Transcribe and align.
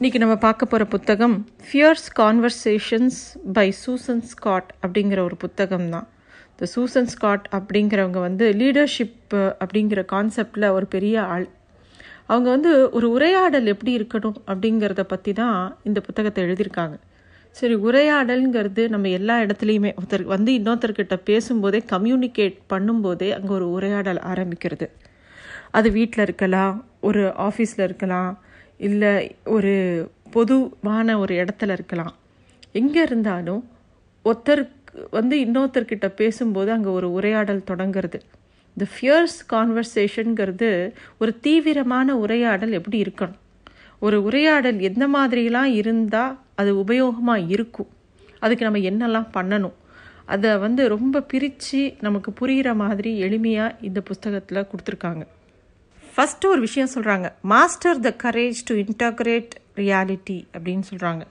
இன்றைக்கி 0.00 0.18
நம்ம 0.18 0.34
பார்க்க 0.36 0.66
போகிற 0.66 0.84
புத்தகம் 0.84 1.34
fierce 1.66 2.08
conversations 2.18 3.20
by 3.52 3.64
Susan 3.82 4.20
Scott 4.20 4.70
அப்படிங்கிற 4.82 5.18
ஒரு 5.18 5.36
புத்தகம் 5.36 5.86
தான் 5.88 6.06
இந்த 6.50 6.66
சூசன் 6.72 7.08
ஸ்காட் 7.12 7.46
அப்படிங்கிறவங்க 7.58 8.18
வந்து 8.18 8.46
லீடர்ஷிப் 8.52 9.36
அப்படிங்கிற 9.62 10.02
கான்செப்டில் 10.12 10.66
ஒரு 10.68 10.86
பெரிய 10.86 11.22
ஆள். 11.22 11.46
அவங்க 12.26 12.48
வந்து 12.50 12.72
ஒரு 12.90 13.08
உரையாடல் 13.10 13.66
எப்படி 13.66 13.92
இருக்கணும் 13.98 14.38
அப்படிங்கிறத 14.46 15.02
பற்றி 15.02 15.32
தான் 15.32 15.78
இந்த 15.82 16.00
புத்தகத்தை 16.00 16.44
எழுதியிருக்காங்க. 16.44 16.98
சரி 17.50 17.74
உரையாடல்ங்கிறது 17.88 18.84
நம்ம 18.88 19.08
எல்லா 19.08 19.36
இடத்துலையுமே 19.40 19.92
ஒருத்தர் 20.00 20.24
வந்து 20.36 20.52
இன்னொருத்தர்கிட்ட 20.60 21.18
பேசும்போதே 21.24 21.82
கம்யூனிகேட் 21.94 22.58
பண்ணும்போதே 22.74 23.30
அங்கே 23.30 23.48
ஒரு 23.48 23.68
உரையாடல் 23.70 24.20
ஆரம்பிக்கிறது. 24.32 24.88
அது 25.70 25.90
வீட்டில் 25.90 26.22
இருக்கலாம் 26.22 26.74
ஒரு 27.00 27.24
ஆஃபீஸில் 27.48 27.86
இருக்கலாம் 27.86 28.32
இல்லை 28.78 29.36
ஒரு 29.44 29.74
பொதுவான 30.30 31.18
ஒரு 31.18 31.34
இடத்துல 31.34 31.72
இருக்கலாம். 31.72 32.14
எங்கே 32.72 33.02
இருந்தாலும் 33.02 33.68
ஒருத்தருக்கு 34.24 34.72
வந்து 35.10 35.36
இன்னொருத்தர்கிட்ட 35.44 36.08
பேசும்போது 36.08 36.70
அங்கே 36.70 36.88
ஒரு 36.88 37.12
உரையாடல் 37.12 37.68
தொடங்கிறது. 37.70 38.20
இந்த 38.76 38.86
ஃபியர்ஸ் 38.92 39.38
கான்வர்சேஷனுங்கிறது 39.52 40.92
ஒரு 41.18 41.40
தீவிரமான 41.40 42.16
உரையாடல் 42.16 42.72
எப்படி 42.72 43.02
இருக்கணும்? 43.02 43.38
ஒரு 43.98 44.22
உரையாடல் 44.22 44.78
எந்த 44.78 45.08
மாதிரிலாம் 45.08 45.70
இருந்தால் 45.80 46.38
அது 46.54 46.84
உபயோகமாக 46.84 47.48
இருக்கும்? 47.48 47.88
அதுக்கு 48.40 48.64
நம்ம 48.64 48.78
என்னெல்லாம் 48.78 49.28
பண்ணணும்? 49.34 49.76
அதை 50.24 50.56
வந்து 50.56 50.88
ரொம்ப 50.88 51.22
பிரித்து 51.22 51.94
நமக்கு 52.00 52.32
புரிகிற 52.40 52.74
மாதிரி 52.74 53.22
எளிமையாக 53.22 53.76
இந்த 53.80 54.00
புஸ்தகத்தில் 54.00 54.66
கொடுத்துருக்காங்க. 54.70 55.26
ஃபஸ்ட்டு 56.16 56.50
ஒரு 56.52 56.60
விஷயம் 56.60 56.92
சொல்கிறாங்க 56.94 57.26
master 57.52 57.98
the 58.00 58.10
courage 58.24 58.60
to 58.68 58.74
integrate 58.74 59.54
reality 59.76 60.38
அப்படின்னு 60.54 60.84
சொல்கிறாங்க 60.90 61.22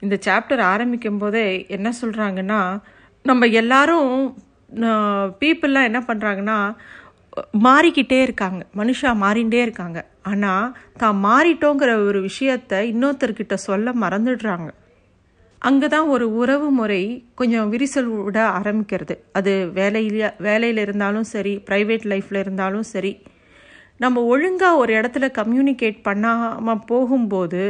இந்த 0.00 0.16
சாப்டர் 0.26 0.62
ஆரம்பிக்கும் 0.72 1.18
போதே 1.18 1.44
என்ன 1.68 1.88
சொல்கிறாங்கன்னா 2.00 2.60
நம்ம 3.24 3.46
எல்லாரும் 3.60 4.10
பீப்புளெலாம் 5.40 5.88
என்ன 5.90 6.00
பண்ணுறாங்கன்னா 6.08 6.58
மாறிக்கிட்டே 7.66 8.18
இருக்காங்க. 8.22 8.60
மனுஷா 8.76 9.10
மாறிண்டே 9.22 9.60
இருக்காங்க. 9.62 9.98
ஆனால் 10.22 10.72
தான் 10.96 11.16
மாறிட்டோங்கிற 11.24 11.90
ஒரு 12.08 12.20
விஷயத்த 12.28 12.82
இன்னொருத்தர்கிட்ட 12.92 13.54
சொல்ல 13.68 13.92
மறந்துடுறாங்க. 14.04 14.68
அங்கே 15.62 15.88
தான் 15.88 16.08
ஒரு 16.08 16.26
உறவு 16.40 16.68
முறை 16.70 17.02
கொஞ்சம் 17.34 17.70
விரிசல் 17.72 18.10
விட 18.26 18.38
ஆரம்பிக்கிறது. 18.58 19.14
அது 19.32 19.52
வேலையில 19.78 20.30
வேலையில் 20.48 20.82
இருந்தாலும் 20.86 21.28
சரி 21.34 21.54
ப்ரைவேட் 21.70 22.04
லைஃப்பில் 22.12 22.42
இருந்தாலும் 22.44 22.86
சரி 22.94 23.12
நம்ம 24.00 24.22
ஒழுங்காக 24.24 24.76
ஒரு 24.76 24.92
இடத்துல 24.94 25.26
கம்யூனிகேட் 25.30 25.98
பண்ணாமல் 26.02 26.84
போகும்போது 26.86 27.62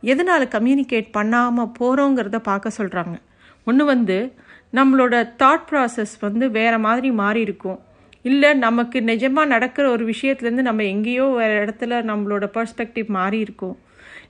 எதனால் 0.00 0.48
கம்யூனிகேட் 0.48 1.08
பண்ணாமல் 1.10 1.72
போகிறோங்கிறத 1.78 2.38
பார்க்க 2.38 2.78
சொல்கிறாங்க 2.78 3.16
ஒன்று 3.64 3.84
வந்து 3.84 4.32
நம்மளோட 4.74 5.14
தாட் 5.36 5.66
ப்ராசஸ் 5.70 6.14
வந்து 6.20 6.50
வேறு 6.50 6.78
மாதிரி 6.78 7.10
மாறி 7.12 7.40
இருக்கும் 7.40 7.80
இல்லை 8.22 8.50
நமக்கு 8.58 9.00
நிஜமாக 9.00 9.46
நடக்கிற 9.46 9.90
ஒரு 9.90 10.04
விஷயத்துலேருந்து 10.04 10.62
நம்ம 10.62 10.82
எங்கேயோ 10.82 11.24
வேறு 11.24 11.54
இடத்துல 11.64 11.98
நம்மளோட 12.04 12.44
பர்ஸ்பெக்டிவ் 12.54 13.08
மாறி 13.08 13.38
இருக்கும் 13.38 13.76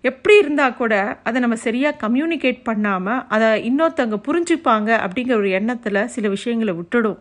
எப்படி 0.01 0.37
இருந்தால் 0.39 0.77
கூட 0.77 0.95
அதை 1.23 1.41
நம்ம 1.41 1.57
சரியாக 1.57 2.09
கம்யூனிகேட் 2.09 2.63
பண்ணாமல் 2.63 3.25
அதை 3.29 3.49
இன்னொருத்தவங்க 3.71 4.19
புரிஞ்சுப்பாங்க 4.29 4.91
அப்படிங்கிற 5.05 5.35
ஒரு 5.35 5.51
எண்ணத்தில் 5.51 6.09
சில 6.09 6.29
விஷயங்களை 6.29 6.75
விட்டுடும். 6.75 7.19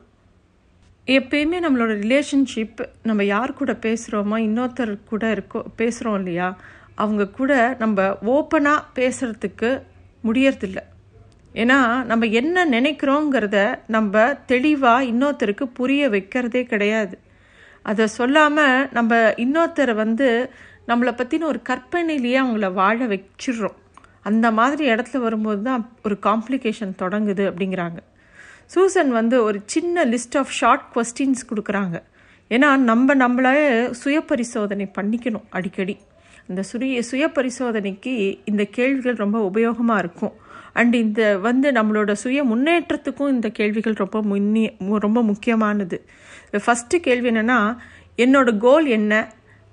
எப்பயுமே 1.07 1.57
நம்மளோட 1.59 1.93
ரிலேஷன்ஷிப் 1.99 2.85
நம்ம 3.03 3.23
யார் 3.23 3.53
கூட 3.53 3.71
பேசுகிறோமோ 3.71 4.37
இன்னொருத்தர் 4.37 5.03
கூட 5.05 5.33
இருக்கோ 5.33 5.63
பேசுகிறோம் 5.77 6.13
இல்லையா? 6.13 6.57
அவங்க 6.95 7.27
கூட 7.27 7.75
நம்ம 7.79 8.01
ஓப்பனாக 8.25 8.83
பேசுகிறதுக்கு 8.95 9.81
முடியறதில்ல. 10.23 10.79
ஏன்னா 11.53 12.03
நம்ம 12.03 12.25
என்ன 12.25 12.65
நினைக்கிறோங்கிறத 12.65 13.79
நம்ம 13.87 14.33
தெளிவாக 14.45 15.03
இன்னொருத்தருக்கு 15.03 15.63
புரிய 15.63 16.09
வைக்கிறதே 16.09 16.63
கிடையாது. 16.63 17.19
அதை 17.83 18.07
சொல்லாமல் 18.07 18.89
நம்ம 18.91 19.15
இன்னொருத்தரை 19.15 19.95
வந்து 19.95 20.51
நம்மளை 20.87 21.13
பற்றின 21.13 21.43
ஒரு 21.43 21.61
கற்பனையிலேயே 21.69 22.39
அவங்கள 22.43 22.73
வாழ 22.73 23.07
வச்சிடுறோம். 23.07 23.77
அந்த 24.21 24.51
மாதிரி 24.51 24.89
இடத்துல 24.89 25.17
வரும்போது 25.17 25.61
தான் 25.61 25.91
ஒரு 26.03 26.17
காம்ப்ளிகேஷன் 26.23 26.97
தொடங்குது 26.99 27.43
அப்படிங்கிறாங்க. 27.51 27.97
சூசன் 28.73 29.11
வந்து 29.19 29.35
ஒரு 29.43 29.59
சின்ன 29.73 30.05
லிஸ்ட் 30.13 30.37
ஆஃப் 30.41 30.53
ஷார்ட் 30.59 30.85
கொஸ்டின்ஸ் 30.95 31.43
கொடுக்குறாங்க. 31.49 31.97
ஏன்னா 32.51 32.69
நம்ம 32.89 33.13
நம்மளே 33.13 33.53
சுய 34.01 34.17
பரிசோதனை 34.31 34.85
பண்ணிக்கணும் 34.97 35.47
அடிக்கடி. 35.57 35.95
இந்த 36.49 36.61
சுய 36.69 37.01
சுய 37.09 37.25
பரிசோதனைக்கு 37.37 38.13
இந்த 38.45 38.63
கேள்விகள் 38.77 39.21
ரொம்ப 39.23 39.37
உபயோகமாக 39.49 40.01
இருக்கும். 40.03 40.33
அண்ட் 40.79 40.95
இந்த 40.95 41.21
வந்து 41.37 41.67
நம்மளோட 41.71 42.11
சுய 42.23 42.43
முன்னேற்றத்துக்கும் 42.51 43.33
இந்த 43.35 43.47
கேள்விகள் 43.59 44.01
ரொம்ப 44.03 44.21
முன்னே 44.21 44.65
ரொம்ப 45.05 45.21
முக்கியமானது. 45.31 45.97
ஃபஸ்ட்டு 46.63 46.99
கேள்வி 47.07 47.29
என்னென்னா 47.31 47.59
என்னோட 48.17 48.49
கோல் 48.57 48.87
என்ன? 48.97 49.13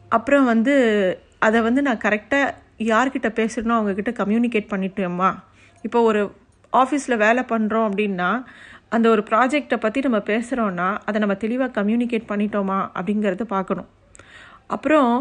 அப்புறம் 0.09 0.45
வந்து 0.53 0.75
அதை 1.47 1.59
வந்து 1.61 1.81
நான் 1.83 2.05
கரெக்டாக 2.05 2.55
யார்கிட்ட 2.93 3.29
பேசுகிறனோ 3.39 3.77
அவங்கக்கிட்ட 3.79 4.13
கம்யூனிகேட் 4.21 4.73
பண்ணிட்டோமா? 4.73 5.31
இப்போ 5.87 6.01
ஒரு 6.11 6.23
ஆஃபீஸில் 6.73 7.23
வேலை 7.25 7.43
பண்ணுறோம் 7.53 7.87
அப்படின்னா 7.89 8.31
அந்த 8.93 9.07
ஒரு 9.15 9.23
ப்ராஜெக்டை 9.31 9.77
பற்றி 9.81 10.01
நம்ம 10.07 10.21
பேசுகிறோன்னா 10.31 10.89
அதை 11.09 11.19
நம்ம 11.23 11.35
தெளிவாக 11.45 11.71
கம்யூனிகேட் 11.79 12.31
பண்ணிட்டோமா 12.31 12.79
அப்படிங்கிறத 12.99 13.45
பார்க்கணும். 13.57 13.89
அப்புறம் 14.77 15.13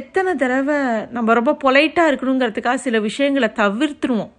எத்தனை 0.00 0.30
தடவை 0.42 0.78
நம்ம 1.16 1.34
ரொம்ப 1.38 1.52
பொலைட்டாக 1.64 2.10
இருக்கணுங்கிறதுக்காக 2.10 2.80
சில 2.86 2.96
விஷயங்களை 3.08 3.48
தவிர்த்துருவோம். 3.62 4.32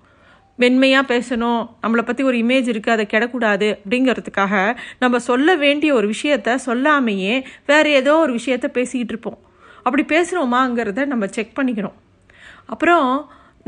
மென்மையாக 0.60 1.10
பேசணும் 1.12 1.62
நம்மளை 1.84 2.04
பற்றி 2.08 2.24
ஒரு 2.30 2.38
இமேஜ் 2.44 2.68
இருக்குது 2.72 2.96
அதை 2.96 3.06
கிடக்கூடாது 3.14 3.68
அப்படிங்கிறதுக்காக 3.78 4.56
நம்ம 5.04 5.20
சொல்ல 5.30 5.56
வேண்டிய 5.64 5.94
ஒரு 6.00 6.08
விஷயத்த 6.14 6.58
சொல்லாமையே 6.68 7.36
வேறு 7.72 7.92
ஏதோ 8.00 8.16
ஒரு 8.26 8.34
விஷயத்த 8.40 8.68
பேசிக்கிட்டு 8.78 9.14
இருப்போம். 9.16 9.40
அப்படி 9.86 10.04
பேசுகிறோமாங்கிறத 10.14 11.06
நம்ம 11.14 11.26
செக் 11.38 11.58
பண்ணிக்கணும். 11.60 11.98
அப்புறம் 12.74 13.08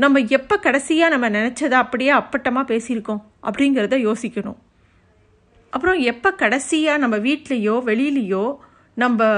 நம்ம 0.04 0.20
எப்போ 0.38 0.54
கடைசியாக 0.66 1.12
நம்ம 1.14 1.26
நினச்சதை 1.38 1.76
அப்படியே 1.84 2.12
அப்பட்டமாக 2.20 2.70
பேசியிருக்கோம். 2.72 3.20
அப்படிங்கிறத 3.48 3.96
யோசிக்கணும். 4.08 4.58
அப்புறம் 5.72 5.98
எப்போ 6.12 6.30
கடைசியாக 6.32 6.98
நம்ம 6.98 7.16
வீட்லேயோ 7.16 7.76
வெளியிலையோ 7.90 8.44
நம்ம 8.94 9.28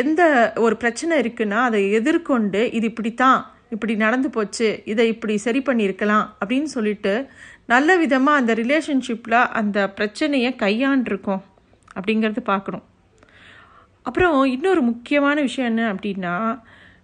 எந்த 0.00 0.22
ஒரு 0.56 0.76
பிரச்சனை 0.76 1.14
இருக்குன்னா 1.22 1.58
அதை 1.68 1.80
எதிர்கொண்டு 1.90 2.72
இது 2.72 2.86
இப்படித்தான் 2.92 3.40
இப்படி 3.70 3.94
நடந்து 3.96 4.30
போச்சு 4.30 4.82
இதை 4.84 5.04
இப்படி 5.08 5.36
சரி 5.36 5.60
பண்ணியிருக்கலாம் 5.68 6.26
அப்படின்னு 6.40 6.68
சொல்லிட்டு 6.76 7.12
நல்ல 7.66 7.96
விதமாக 7.96 8.40
அந்த 8.40 8.54
ரிலேஷன்ஷிப்பில் 8.54 9.38
அந்த 9.60 9.78
பிரச்சனையை 9.90 10.50
கையாண்டிருக்கோம் 10.62 11.42
அப்படிங்கிறது 11.96 12.42
பார்க்கணும். 12.52 12.84
அப்புறம் 14.02 14.36
இன்னொரு 14.44 14.82
முக்கியமான 14.82 15.40
விஷயம் 15.40 15.70
என்ன 15.70 15.94
அப்படின்னா 15.94 16.34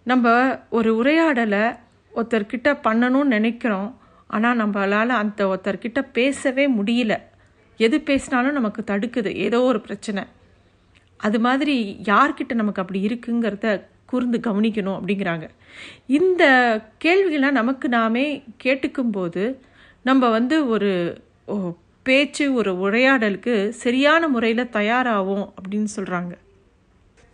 நம்ம 0.03 0.34
ஒரு 0.71 0.91
உரையாடலை 1.00 1.65
ஒருத்தர்கிட்ட 2.12 2.69
பண்ணணும்னு 2.87 3.34
நினைக்கிறோம். 3.37 3.91
ஆனால் 4.32 4.60
நம்மளால் 4.60 5.20
அந்த 5.22 5.41
ஒருத்தர்கிட்ட 5.47 6.00
பேசவே 6.12 6.65
முடியல. 6.70 7.15
எது 7.81 7.97
பேசினாலும் 8.00 8.59
நமக்கு 8.59 8.82
தடுக்குது. 8.91 9.31
ஏதோ 9.47 9.59
ஒரு 9.62 9.81
பிரச்சனை. 9.81 10.22
அது 11.20 11.38
மாதிரி 11.41 11.76
யார்கிட்ட 12.04 12.53
நமக்கு 12.54 12.82
அப்படி 12.82 13.00
இருக்குங்கிறத 13.09 13.66
கூர்ந்து 14.06 14.38
கவனிக்கணும் 14.38 14.97
அப்படிங்கிறாங்க. 14.98 15.47
இந்த 16.19 16.44
கேள்விகள்லாம் 17.04 17.59
நமக்கு 17.60 17.87
நாமே 17.88 18.26
கேட்டுக்கும்போது 18.65 19.44
நம்ம 20.03 20.28
வந்து 20.28 20.56
ஒரு 20.66 20.91
பேச்சு 22.06 22.44
ஒரு 22.54 22.71
உரையாடலுக்கு 22.84 23.54
சரியான 23.82 24.28
முறையில் 24.28 24.72
தயாராகும் 24.76 25.44
அப்படின்னு 25.59 25.91
சொல்கிறாங்க 25.97 26.32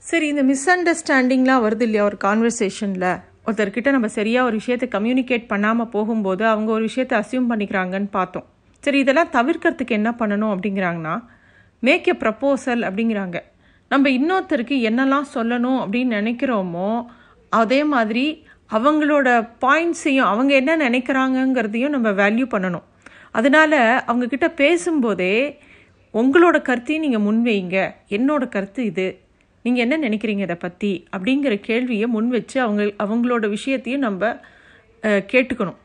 சரி 0.02 0.26
இந்த 0.26 0.42
மிஸ் 0.42 0.66
அண்டர்ஸ்டாண்டிங்லாம் 0.70 1.64
வருது 1.64 1.84
இல்லையா 1.86 2.04
ஒரு 2.04 2.18
கான்வர்சேஷனில் 2.24 3.10
ஒருத்தர்கிட்ட 3.48 3.90
நம்ம 3.90 4.08
சரியாக 4.08 4.46
ஒரு 4.46 4.56
விஷயத்தை 4.56 4.88
கம்யூனிகேட் 4.94 5.46
பண்ணாமல் 5.46 5.88
போகும்போது 5.88 6.46
அவங்க 6.46 6.70
ஒரு 6.72 6.82
விஷயத்தை 6.82 7.14
அசியூம் 7.18 7.50
பண்ணிக்கிறாங்கன்னு 7.50 8.10
பார்த்தோம். 8.10 8.46
சரி 8.84 8.98
இதெல்லாம் 8.98 9.30
தவிர்க்கிறதுக்கு 9.36 9.94
என்ன 10.00 10.10
பண்ணணும் 10.18 10.52
அப்படிங்கிறாங்கன்னா 10.54 11.14
மேக் 11.82 12.08
எ 12.08 12.14
ப்ரப்போசல் 12.22 12.82
அப்படிங்கிறாங்க. 12.88 13.38
நம்ம 13.90 14.10
இன்னொருத்தருக்கு 14.10 14.76
என்னெல்லாம் 14.88 15.28
சொல்லணும் 15.34 15.78
அப்படின்னு 15.82 16.18
நினைக்கிறோமோ 16.20 16.90
அதே 17.52 17.84
மாதிரி 17.84 18.44
அவங்களோட 18.70 19.28
பாயிண்ட்ஸையும் 19.64 20.30
அவங்க 20.32 20.54
என்ன 20.54 20.72
நினைக்கிறாங்கங்கிறதையும் 20.76 21.88
நம்ம 21.88 22.08
வேல்யூ 22.10 22.46
பண்ணணும். 22.54 22.86
அதனால 23.32 24.04
அவங்கக்கிட்ட 24.06 24.48
பேசும்போதே 24.54 25.34
உங்களோட 26.14 26.62
கருத்தையும் 26.62 27.04
நீங்கள் 27.06 27.24
முன்வைங்க. 27.28 27.78
என்னோட 28.10 28.48
கருத்து 28.48 28.84
இது. 28.84 29.08
நீங்கள் 29.64 29.84
என்ன 29.84 29.96
நினைக்கிறீங்க 30.08 30.42
இதை 30.48 30.56
பற்றி 30.64 30.92
அப்படிங்கிற 31.14 31.54
கேள்வியை 31.68 32.06
முன் 32.14 32.30
வச்சு 32.36 32.58
அவங்க 32.64 32.82
அவங்களோட 33.04 33.44
விஷயத்தையும் 33.56 34.06
நம்ம 34.06 34.32
கேட்டுக்கணும். 35.32 35.78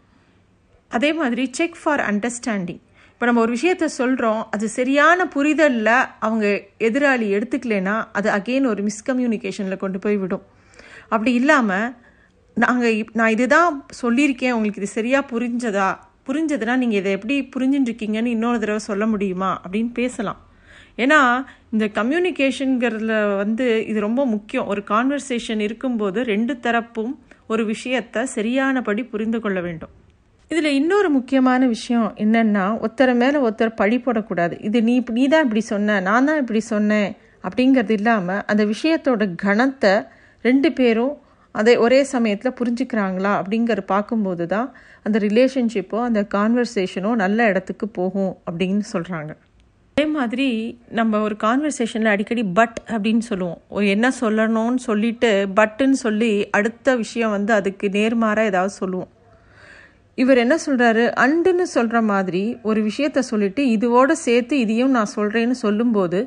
அதே 0.91 1.09
மாதிரி 1.19 1.43
செக் 1.57 1.77
ஃபார் 1.81 2.03
அண்டர்ஸ்டாண்டிங் 2.11 2.81
இப்போ 3.13 3.25
நம்ம 3.29 3.41
ஒரு 3.45 3.53
விஷயத்த 3.57 3.85
சொல்கிறோம் 3.99 4.39
அது 4.55 4.65
சரியான 4.77 5.25
புரிதலில் 5.35 5.91
அவங்க 6.25 6.45
எதிராளி 6.87 7.27
எடுத்துக்கலைன்னா 7.37 7.95
அது 8.17 8.29
அகெயின் 8.37 8.69
ஒரு 8.71 8.81
மிஸ்கம்யூனிகேஷனில் 8.89 9.81
கொண்டு 9.83 9.99
போய் 10.05 10.17
விடும். 10.23 10.45
அப்படி 11.13 11.33
இல்லாமல் 11.41 11.93
நாங்கள் 12.57 12.95
இப் 13.01 13.13
நான் 13.19 13.33
இதுதான் 13.35 13.75
சொல்லியிருக்கேன் 14.01 14.55
உங்களுக்கு 14.57 14.81
இது 14.81 14.89
சரியாக 14.99 15.29
புரிஞ்சதா? 15.31 15.87
புரிஞ்சதுன்னா 16.27 16.75
நீங்கள் 16.81 16.99
இதை 17.01 17.11
எப்படி 17.17 17.35
புரிஞ்சுட்டு 17.55 17.89
இருக்கீங்கன்னு 17.91 18.33
இன்னொரு 18.35 18.59
தடவை 18.63 18.81
சொல்ல 18.89 19.05
முடியுமா? 19.13 19.51
அப்படின்னு 19.63 19.91
பேசலாம். 20.01 20.41
ஏன்னா 20.97 21.19
இந்த 21.71 21.85
கம்யூனிகேஷனுங்கிறதுல 21.99 23.13
வந்து 23.37 23.65
இது 23.91 23.99
ரொம்ப 23.99 24.21
முக்கியம். 24.25 24.67
ஒரு 24.67 24.81
கான்வர்சேஷன் 24.93 25.61
இருக்கும்போது 25.67 26.19
ரெண்டு 26.23 26.53
தரப்பும் 26.65 27.13
ஒரு 27.47 27.63
விஷயத்தை 27.65 28.21
சரியானபடி 28.35 29.01
புரிந்து 29.03 29.39
கொள்ள 29.39 29.59
வேண்டும். 29.61 29.93
இதில் 30.51 30.77
இன்னொரு 30.79 31.09
முக்கியமான 31.09 31.67
விஷயம் 31.67 32.09
என்னென்னா 32.17 32.65
ஒருத்தரை 32.79 33.13
மேலே 33.21 33.37
ஒருத்தர் 33.45 33.79
பழி 33.81 33.97
போடக்கூடாது. 33.97 34.55
இது 34.61 34.77
நீ 34.89 34.95
நீ 35.17 35.23
தான் 35.27 35.45
இப்படி 35.45 35.63
சொன்ன 35.73 35.99
நான் 35.99 36.27
தான் 36.29 36.41
இப்படி 36.43 36.61
சொன்னேன் 36.73 37.09
அப்படிங்கிறது 37.43 37.93
இல்லாமல் 37.99 38.43
அந்த 38.51 38.63
விஷயத்தோட 38.65 39.23
கணத்தை 39.45 39.93
ரெண்டு 40.45 40.69
பேரும் 40.71 41.13
அதை 41.55 41.73
ஒரே 41.77 41.99
சமயத்தில் 42.11 42.57
புரிஞ்சுக்கிறாங்களா 42.59 43.31
அப்படிங்கிற 43.39 43.81
பார்க்கும்போது 43.93 44.45
தான் 44.47 44.69
அந்த 45.05 45.17
ரிலேஷன்ஷிப்போ 45.19 45.99
அந்த 46.01 46.21
கான்வர்சேஷனோ 46.35 47.11
நல்ல 47.15 47.47
இடத்துக்கு 47.47 47.87
போகும் 47.99 48.33
அப்படின்னு 48.47 48.85
சொல்கிறாங்க 48.93 49.33
அதே 49.97 50.05
மாதிரி 50.05 50.45
நம்ம 50.89 51.19
ஒரு 51.21 51.35
கான்வர்சேஷனில் 51.43 52.11
அடிக்கடி 52.11 52.43
பட் 52.43 52.77
அப்படின்னு 52.87 53.23
சொல்லுவோம். 53.27 53.59
என்ன 53.69 54.11
சொல்லணும்னு 54.21 54.75
சொல்லிட்டு 54.75 55.47
பட்டுன்னு 55.55 55.97
சொல்லி 56.05 56.49
அடுத்த 56.49 56.95
விஷயம் 56.95 57.29
வந்து 57.29 57.53
அதுக்கு 57.53 57.87
நேர்மாறாக 57.87 58.51
ஏதாவது 58.51 58.73
சொல்லுவோம். 58.73 59.09
இவர் 60.15 60.37
என்ன 60.37 60.55
சொல்கிறாரு 60.65 61.03
அண்டுன்னு 61.25 61.65
சொல்கிற 61.75 62.01
மாதிரி 62.01 62.41
ஒரு 62.63 62.81
விஷயத்த 62.83 63.19
சொல்லிட்டு 63.19 63.63
இதுவோடு 63.75 64.11
சேர்த்து 64.11 64.59
இதையும் 64.59 64.91
நான் 64.91 65.13
சொல்கிறேன்னு 65.15 65.57
சொல்லும்போது 65.65 66.21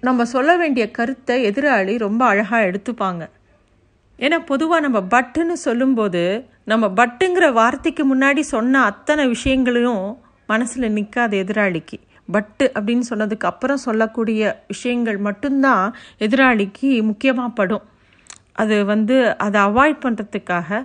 நம்ம 0.00 0.24
சொல்ல 0.24 0.56
வேண்டிய 0.56 0.90
கருத்தை 0.90 1.36
எதிராளி 1.50 1.98
ரொம்ப 1.98 2.24
அழகாக 2.24 2.70
எடுத்துப்பாங்க. 2.70 3.26
ஏன்னா 4.18 4.38
பொதுவாக 4.46 4.88
நம்ம 4.88 5.02
பட்டுன்னு 5.16 5.58
சொல்லும்போது 5.66 6.22
நம்ம 6.64 6.88
பட்டுங்கிற 7.00 7.52
வார்த்தைக்கு 7.52 8.06
முன்னாடி 8.14 8.44
சொன்ன 8.54 8.84
அத்தனை 8.84 9.26
விஷயங்களையும் 9.26 10.06
மனசில் 10.46 10.90
நிற்காது 10.90 11.36
எதிராளிக்கு. 11.44 11.98
பட்டு 12.36 12.66
அப்படின்னு 12.78 13.04
சொன்னதுக்கு 13.10 13.46
அப்புறம் 13.52 13.84
சொல்லக்கூடிய 13.86 14.42
விஷயங்கள் 14.66 15.18
மட்டும்தான் 15.28 15.84
எதிராளிக்கு 16.26 16.90
முக்கியமாக 17.10 17.56
படும். 17.60 17.84
அது 18.62 18.76
வந்து 18.92 19.16
அதை 19.44 19.58
அவாய்ட் 19.68 20.02
பண்ணுறதுக்காக 20.04 20.80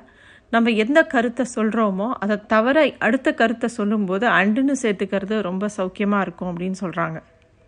நம்ம 0.54 0.72
எந்த 0.84 1.00
கருத்தை 1.14 1.46
சொல்கிறோமோ 1.56 2.08
அதை 2.24 2.36
தவிர 2.48 2.84
அடுத்த 3.08 3.34
கருத்தை 3.34 3.70
சொல்லும்போது 3.78 4.26
அண்டுன்னு 4.40 4.76
சேர்த்துக்கிறது 4.84 5.42
ரொம்ப 5.42 5.70
சௌக்கியமாக 5.78 6.26
இருக்கும் 6.26 6.52
அப்படின்னு 6.52 6.78
சொல்கிறாங்க 6.84 7.18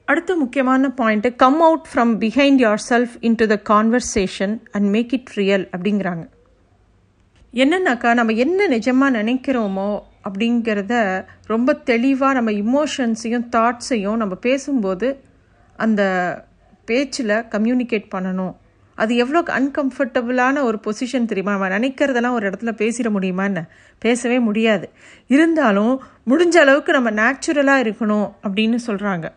அடுத்த 0.06 0.36
முக்கியமான 0.36 0.92
point 1.00 1.30
come 1.36 1.60
out 1.62 1.88
from 1.90 2.14
behind 2.24 2.62
yourself 2.90 3.16
into 3.36 3.46
the 3.48 3.58
conversation 3.70 4.54
and 4.72 4.88
make 4.96 5.14
it 5.14 5.32
real 5.34 5.66
அப்படிங்கிறாங்க. 5.78 6.24
என்னன்னாக்கா 7.54 8.10
நம்ம 8.14 8.34
என்ன 8.46 8.68
நிஜமாக 8.68 9.16
நினைக்கிறோமோ 9.20 9.90
அப்படிங்கிறத 10.24 10.94
ரொம்ப 11.46 11.74
தெளிவாக 11.74 12.38
நம்ம 12.42 12.52
இமோஷன்ஸையும் 12.64 13.48
தாட்ஸையும் 13.56 14.16
நம்ம 14.16 14.36
பேசும்போது 14.36 15.10
அந்த 15.80 16.02
பேச்சில் 16.86 17.36
கம்யூனிகேட் 17.56 18.12
பண்ணணும். 18.16 18.56
அது 18.98 19.16
எவ்வளோ 19.16 19.42
அன்கம்ஃபர்டபுளான 19.60 20.62
ஒரு 20.62 20.78
பொசிஷன் 20.86 21.30
தெரியுமா? 21.32 21.52
நம்ம 21.58 21.70
நினைக்கிறதெல்லாம் 21.78 22.38
ஒரு 22.38 22.46
இடத்துல 22.50 22.72
பேசிட 22.82 23.10
முடியுமான்னு 23.18 23.64
பேசவே 24.00 24.40
முடியாது. 24.40 24.90
இருந்தாலும் 25.28 25.94
முடிஞ்ச 26.28 26.56
அளவுக்கு 26.58 26.92
நம்ம 26.94 27.12
நேச்சுரலாக 27.22 27.84
இருக்கணும் 27.86 28.28
அப்படின்னு 28.44 28.80
சொல்கிறாங்க 28.88 29.28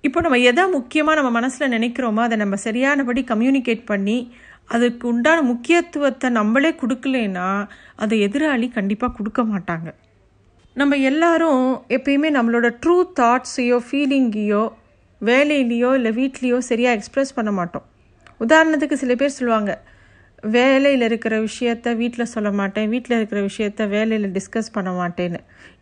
இப்போ 0.00 0.20
நம்ம 0.20 0.38
எதை 0.38 0.64
முக்கியமாக 0.68 1.16
நம்ம 1.20 1.30
மனசில் 1.30 1.72
நினைக்கிறோமோ 1.72 2.20
அதை 2.20 2.36
நம்ம 2.38 2.56
சரியானபடி 2.56 3.24
கம்யூனிகேட் 3.28 3.82
பண்ணி 3.84 4.32
அதுக்கு 4.74 5.04
உண்டான 5.12 5.42
முக்கியத்துவத்தை 5.52 6.28
நம்மளே 6.38 6.70
கொடுக்கலனா 6.80 7.48
அதை 8.02 8.16
எதிராளி 8.26 8.66
கண்டிப்பாக 8.78 9.16
கொடுக்க 9.18 9.42
மாட்டாங்க. 9.52 9.88
நம்ம 10.80 10.96
எல்லாரும் 11.10 11.62
எப்பயுமே 11.96 12.28
நம்மளோட 12.38 12.66
ட்ரூ 12.82 12.96
தாட்ஸையோ 13.20 13.78
ஃபீலிங்கையோ 13.86 14.64
வேலையிலையோ 15.20 15.92
இல்லை 15.98 16.10
வீட்லேயோ 16.18 16.58
சரியாக 16.70 16.96
எக்ஸ்ப்ரெஸ் 16.98 17.36
பண்ண 17.36 17.50
மாட்டோம். 17.58 17.86
உதாரணத்துக்கு 18.44 18.96
சில 19.02 19.14
பேர் 19.20 19.36
சொல்லுவாங்க 19.38 19.72
வேலையில் 20.56 21.04
இருக்கிற 21.06 21.34
விஷயத்த 21.46 21.94
வீட்டில் 22.00 22.30
சொல்ல 22.34 22.50
மாட்டேன் 22.58 22.90
வீட்டில் 22.92 23.16
இருக்கிற 23.16 23.40
விஷயத்த 23.46 23.88
வேலையில் 23.94 24.34
டிஸ்கஸ் 24.36 24.74
பண்ண 24.76 24.90
மாட்டேன்னு. 25.00 25.40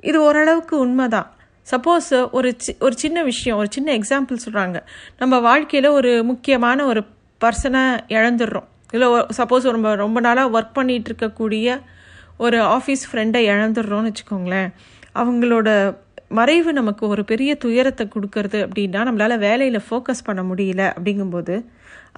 இது 0.09 0.19
ஓரளவுக்கு 0.29 0.75
உண்மை 0.85 1.06
தான் 1.17 1.29
சப்போஸ் 1.67 2.09
ஒரு 2.38 2.50
சி 2.65 2.73
ஒரு 2.87 2.94
சின்ன 3.03 3.19
விஷயம் 3.31 3.59
ஒரு 3.61 3.69
சின்ன 3.77 3.88
எக்ஸாம்பிள் 3.99 4.43
சொல்கிறாங்க 4.44 4.79
நம்ம 5.21 5.41
வாழ்க்கையில் 5.49 5.88
ஒரு 5.99 6.12
முக்கியமான 6.31 6.87
ஒரு 6.93 7.03
பர்சனை 7.41 7.83
இழந்துடுறோம். 8.17 8.69
இல்லை 8.94 9.06
சப்போஸ் 9.38 9.71
ரொம்ப 9.77 9.91
ரொம்ப 10.05 10.19
நாளாக 10.27 10.53
ஒர்க் 10.56 10.77
பண்ணிகிட்டு 10.79 11.11
இருக்கக்கூடிய 11.12 11.69
ஒரு 12.44 12.59
ஆஃபீஸ் 12.77 13.05
ஃப்ரெண்டை 13.11 13.41
இழந்துடுறோம்னு 13.53 14.11
வச்சுக்கோங்களேன். 14.11 14.69
அவங்களோட 15.21 15.69
மறைவு 16.38 16.71
நமக்கு 16.73 17.05
ஒரு 17.09 17.23
பெரிய 17.25 17.50
துயரத்தை 17.65 18.05
கொடுக்கறது 18.15 18.59
அப்படின்னா 18.67 19.00
நம்மளால் 19.09 19.43
வேலையில் 19.47 19.87
ஃபோக்கஸ் 19.88 20.27
பண்ண 20.29 20.43
முடியல 20.50 20.83
அப்படிங்கும்போது 20.97 21.56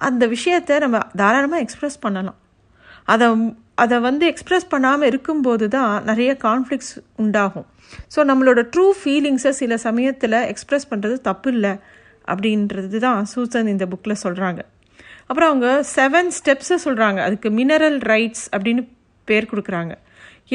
அந்த 0.07 0.23
விஷயத்தை 0.35 0.75
நம்ம 0.79 0.97
தாராளமாக 1.21 1.63
எக்ஸ்ப்ரெஸ் 1.65 1.99
பண்ணலாம். 2.05 2.37
அதை 3.13 3.27
அதை 3.83 3.97
வந்து 4.07 4.23
எக்ஸ்ப்ரெஸ் 4.31 4.71
பண்ணாமல் 4.71 5.09
இருக்கும்போது 5.11 5.65
தான் 5.75 5.91
நிறைய 6.09 6.31
கான்ஃப்ளிக்ஸ் 6.47 6.93
உண்டாகும். 7.23 7.67
ஸோ 8.13 8.19
நம்மளோட 8.29 8.61
ட்ரூ 8.73 8.85
ஃபீலிங்ஸை 8.99 9.51
சில 9.61 9.73
சமயத்தில் 9.85 10.37
எக்ஸ்ப்ரெஸ் 10.51 10.89
பண்ணுறது 10.91 11.15
தப்பு 11.29 11.49
இல்லை 11.55 11.73
அப்படின்றது 12.31 12.99
தான் 13.05 13.21
சூசன் 13.33 13.71
இந்த 13.73 13.85
புக்கில் 13.93 14.21
சொல்கிறாங்க 14.23 14.61
அப்புறம் 15.29 15.49
அவங்க 15.51 15.69
செவன் 15.95 16.29
ஸ்டெப்ஸை 16.37 16.77
சொல்கிறாங்க 16.85 17.19
அதுக்கு 17.27 17.49
மினரல் 17.49 17.99
ரைட்ஸ் 18.11 18.45
அப்படின்னு 18.55 18.83
பேர் 19.29 19.49
கொடுக்குறாங்க. 19.51 19.93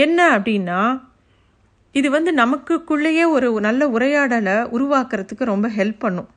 என்ன 0.04 0.18
அப்படின்னா 0.36 0.78
இது 1.94 2.08
வந்து 2.10 2.30
நமக்குள்ளேயே 2.34 3.24
ஒரு 3.34 3.48
நல்ல 3.66 3.88
உரையாடலை 3.88 4.56
உருவாக்குறதுக்கு 4.76 5.44
ரொம்ப 5.52 5.66
ஹெல்ப் 5.76 6.00
பண்ணும். 6.04 6.28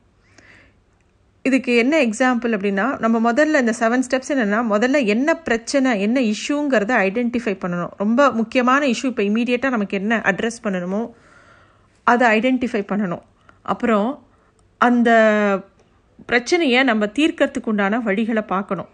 இதுக்கு 1.44 1.72
என்ன 1.76 1.94
எக்ஸாம்பிள் 2.06 2.54
அப்படின்னா 2.56 2.84
நம்ம 3.04 3.32
முதல்ல 3.32 3.60
இந்த 3.64 3.74
செவன் 3.80 4.04
ஸ்டெப்ஸ் 4.06 4.30
என்னென்னா 4.34 4.60
முதல்ல 4.74 4.98
என்ன 5.14 5.34
பிரச்சனை 5.46 5.90
என்ன 6.06 6.20
இஷ்யூங்கிறத 6.32 6.92
ஐடென்டிஃபை 7.06 7.54
பண்ணணும். 7.62 7.92
ரொம்ப 7.96 8.30
முக்கியமான 8.32 8.86
இஷ்யூ 8.86 9.08
இப்போ 9.12 9.24
இமீடியட்டாக 9.30 9.76
நமக்கு 9.76 9.98
என்ன 10.00 10.16
அட்ரஸ் 10.30 10.60
பண்ணணுமோ 10.64 11.02
அதை 12.04 12.28
ஐடென்டிஃபை 12.38 12.82
பண்ணணும். 12.92 13.24
அப்புறம் 13.62 14.08
அந்த 14.80 15.10
பிரச்சனையை 16.26 16.84
நம்ம 16.84 17.06
தீர்க்கறதுக்கு 17.06 17.64
உண்டான 17.64 17.98
வழிகளை 17.98 18.42
பார்க்கணும் 18.42 18.88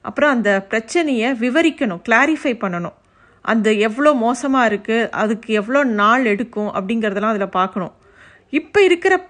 அப்புறம் 0.00 0.30
அந்த 0.30 0.64
பிரச்சனையை 0.68 1.32
விவரிக்கணும் 1.34 2.02
கிளாரிஃபை 2.08 2.52
பண்ணணும். 2.60 2.94
அந்த 3.42 3.72
எவ்வளோ 3.72 4.14
மோசமாக 4.14 4.68
இருக்குது 4.68 5.08
அதுக்கு 5.10 5.52
எவ்வளோ 5.52 5.84
நாள் 5.84 6.24
எடுக்கும் 6.24 6.72
அப்படிங்கிறதெல்லாம் 6.72 7.30
அதில் 7.30 7.48
பார்க்கணும் 7.48 7.92
இப்போ 8.50 8.82
இருக்கிற 8.82 9.28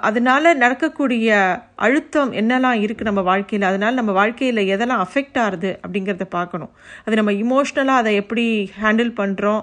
அதனால் 0.00 0.58
நடக்கக்கூடிய 0.58 1.58
அழுத்தம் 1.74 2.32
என்னெல்லாம் 2.32 2.80
இருக்குது 2.80 3.04
நம்ம 3.04 3.22
வாழ்க்கையில் 3.22 3.62
அதனால் 3.62 3.94
நம்ம 3.94 4.12
வாழ்க்கையில் 4.12 4.56
எதெல்லாம் 4.56 5.02
அஃபெக்ட் 5.04 5.38
ஆகுது 5.38 5.78
அப்படிங்கிறத 5.82 6.24
பார்க்கணும் 6.24 6.70
அது 7.04 7.16
நம்ம 7.16 7.32
இமோஷ்னலாக 7.32 7.96
அதை 7.96 8.14
எப்படி 8.14 8.72
ஹேண்டில் 8.82 9.12
பண்ணுறோம் 9.16 9.62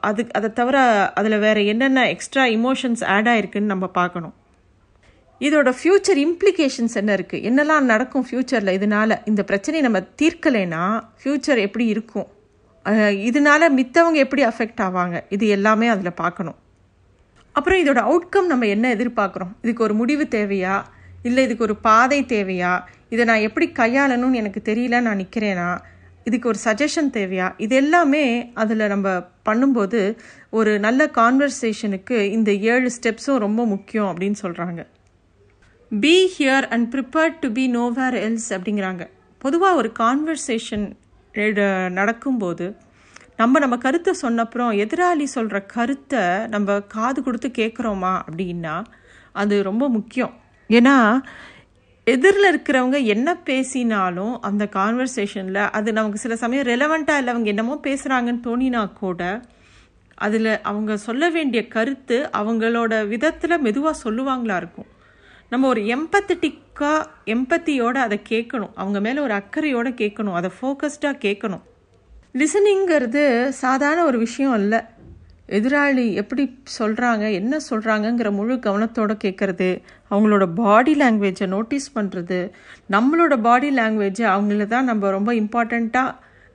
அது 0.00 0.28
அதை 0.32 0.52
தவிர 0.52 0.78
அதில் 1.14 1.38
வேறு 1.38 1.66
என்னென்ன 1.66 2.08
எக்ஸ்ட்ரா 2.08 2.44
இமோஷன்ஸ் 2.44 3.04
ஆட் 3.04 3.28
ஆகிருக்குன்னு 3.28 3.66
நம்ம 3.66 3.86
பார்க்கணும் 3.86 4.34
இதோட 5.46 5.70
ஃப்யூச்சர் 5.78 6.18
இம்ப்ளிகேஷன்ஸ் 6.26 6.96
என்ன 7.00 7.10
இருக்குது 7.18 7.44
என்னெல்லாம் 7.48 7.84
நடக்கும் 7.90 8.24
ஃப்யூச்சரில் 8.28 8.76
இதனால் 8.78 9.14
இந்த 9.30 9.42
பிரச்சனையை 9.50 9.82
நம்ம 9.86 10.00
தீர்க்கலைன்னா 10.20 10.84
ஃப்யூச்சர் 11.20 11.60
எப்படி 11.66 11.86
இருக்கும்? 11.94 12.28
இதனால 13.28 13.62
மித்தவங்க 13.78 14.18
எப்படி 14.24 14.42
அஃபெக்ட் 14.50 14.82
ஆவாங்க? 14.86 15.16
இது 15.36 15.44
எல்லாமே 15.56 15.86
அதில் 15.94 16.18
பார்க்கணும். 16.22 16.58
அப்புறம் 17.56 17.80
இதோட 17.82 18.00
அவுட்கம் 18.08 18.50
நம்ம 18.52 18.66
என்ன 18.74 18.86
எதிர்பார்க்குறோம்? 18.96 19.52
இதுக்கு 19.64 19.86
ஒரு 19.86 19.94
முடிவு 20.00 20.24
தேவையா? 20.36 20.74
இல்லை 21.28 21.44
இதுக்கு 21.46 21.66
ஒரு 21.68 21.76
பாதை 21.88 22.20
தேவையா? 22.34 22.72
இதை 23.14 23.22
நான் 23.30 23.46
எப்படி 23.48 23.66
கையாளணும்னு 23.80 24.40
எனக்கு 24.42 24.60
தெரியல 24.70 25.00
நான் 25.06 25.20
நிற்கிறேனா 25.22 25.70
இதுக்கு 26.28 26.46
ஒரு 26.52 26.58
சஜஷன் 26.66 27.10
தேவையா? 27.18 27.46
இது 27.64 27.74
எல்லாமே 27.82 28.24
அதில் 28.62 28.90
நம்ம 28.94 29.08
பண்ணும்போது 29.48 30.00
ஒரு 30.58 30.72
நல்ல 30.86 31.10
கான்வர்சேஷனுக்கு 31.20 32.18
இந்த 32.36 32.52
ஏழு 32.72 32.90
ஸ்டெப்ஸும் 32.98 33.42
ரொம்ப 33.46 33.60
முக்கியம் 33.74 34.10
அப்படின்னு 34.12 34.38
சொல்கிறாங்க 34.44 34.82
be 35.90 36.14
here 36.32 36.66
and 36.74 36.86
prepared 36.94 37.36
to 37.42 37.48
be 37.58 37.62
nowhere 37.74 38.16
else 38.24 38.48
அப்படிங்கிறாங்க. 38.56 39.02
பொதுவாக 39.38 39.78
ஒரு 39.80 39.90
கான்வர்சேஷன் 39.98 40.84
நடக்கும்போது 41.98 42.66
நம்ம 43.36 43.58
நம்ம 43.58 43.76
கருத்தை 43.84 44.12
சொன்னப்புறம் 44.22 44.72
எதிராளி 44.84 45.26
சொல்கிற 45.34 45.58
கருத்தை 45.74 46.24
நம்ம 46.54 46.76
காது 46.94 47.22
கொடுத்து 47.22 47.48
கேட்குறோமா 47.60 48.12
அப்படின்னா 48.26 48.74
அது 49.32 49.62
ரொம்ப 49.62 49.84
முக்கியம். 49.88 50.34
ஏன்னா 50.70 50.96
எதிரில் 52.06 52.50
இருக்கிறவங்க 52.52 53.00
என்ன 53.14 53.28
பேசினாலும் 53.50 54.34
அந்த 54.50 54.66
கான்வர்சேஷனில் 54.78 55.62
அது 55.78 55.88
நமக்கு 55.92 56.22
சில 56.24 56.36
சமயம் 56.42 56.68
ரெலவெண்ட்டாக 56.72 57.20
இல்லை 57.22 57.32
அவங்க 57.34 57.50
என்னமோ 57.54 57.80
பேசுகிறாங்கன்னு 57.88 58.46
தோணினா 58.48 58.84
கூட 59.02 59.22
அதில் 60.26 60.52
அவங்க 60.70 60.92
சொல்ல 61.08 61.24
வேண்டிய 61.30 61.62
கருத்து 61.68 62.18
அவங்களோட 62.42 62.92
விதத்தில் 63.08 63.62
மெதுவாக 63.66 63.96
சொல்லுவாங்களா 64.04 64.56
இருக்கும். 64.56 64.88
நம்ம 65.50 65.68
ஒரு 65.68 65.80
எம்பத்தட்டிக்காக 65.94 67.04
எம்பத்தியோடு 67.26 67.98
அதை 68.06 68.20
கேட்கணும். 68.28 68.74
அவங்க 68.74 69.00
மேலே 69.00 69.18
ஒரு 69.20 69.34
அக்கறையோடு 69.34 69.90
கேட்கணும். 70.00 70.36
அதை 70.40 70.50
ஃபோக்கஸ்டாக 70.56 71.20
கேட்கணும். 71.24 71.64
லிசனிங்கிறது 72.40 73.48
சாதாரண 73.48 74.04
ஒரு 74.04 74.18
விஷயம் 74.18 74.54
இல்லை 74.54 74.80
எதிராளி 75.58 76.12
எப்படி 76.12 76.42
சொல்கிறாங்க 76.78 77.32
என்ன 77.32 77.56
சொல்கிறாங்கங்கிற 77.70 78.30
முழு 78.30 78.54
கவனத்தோடு 78.54 79.14
கேட்குறது 79.24 79.68
அவங்களோட 80.10 80.46
பாடி 80.54 80.94
லாங்குவேஜை 80.94 81.46
நோட்டீஸ் 81.46 81.86
பண்ணுறது 81.94 82.50
நம்மளோட 82.90 83.36
பாடி 83.42 83.70
லாங்குவேஜை 83.76 84.26
அவங்கள 84.34 84.66
தான் 84.66 84.84
நம்ம 84.84 85.10
ரொம்ப 85.10 85.32
இம்பார்ட்டண்ட்டாக 85.32 86.14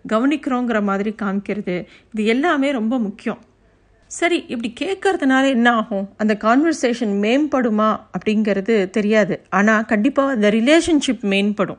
கவனிக்கிறோங்கிற 0.09 0.83
மாதிரி 0.83 1.15
காமிக்கிறது 1.21 1.77
இது 2.13 2.25
எல்லாமே 2.25 2.71
ரொம்ப 2.71 2.99
முக்கியம். 2.99 3.41
சரி 4.07 4.45
இப்படி 4.47 4.73
கேட்கறதுனால 4.79 5.47
என்ன 5.47 5.71
ஆகும் 5.71 6.09
அந்த 6.17 6.37
கான்வர்சேஷன் 6.39 7.13
மேம்படுமா 7.21 7.99
அப்படிங்கிறது 8.17 8.89
தெரியாது. 8.89 9.41
ஆனால் 9.49 9.85
கண்டிப்பாக 9.85 10.31
அந்த 10.31 10.49
ரிலேஷன்ஷிப் 10.49 11.23
மேம்படும். 11.23 11.77